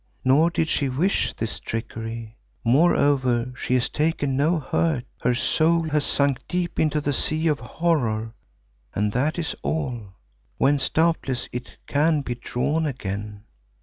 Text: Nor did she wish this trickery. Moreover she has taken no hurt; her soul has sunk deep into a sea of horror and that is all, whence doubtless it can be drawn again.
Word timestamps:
Nor 0.25 0.49
did 0.49 0.67
she 0.67 0.89
wish 0.89 1.31
this 1.35 1.59
trickery. 1.59 2.35
Moreover 2.63 3.53
she 3.55 3.75
has 3.75 3.87
taken 3.87 4.35
no 4.35 4.57
hurt; 4.57 5.05
her 5.21 5.35
soul 5.35 5.83
has 5.89 6.03
sunk 6.05 6.39
deep 6.47 6.79
into 6.79 7.07
a 7.07 7.13
sea 7.13 7.45
of 7.45 7.59
horror 7.59 8.33
and 8.95 9.11
that 9.11 9.37
is 9.37 9.55
all, 9.61 10.13
whence 10.57 10.89
doubtless 10.89 11.47
it 11.51 11.77
can 11.85 12.21
be 12.21 12.33
drawn 12.33 12.87
again. 12.87 13.43